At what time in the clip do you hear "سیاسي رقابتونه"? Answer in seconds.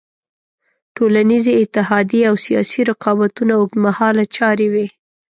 2.45-3.53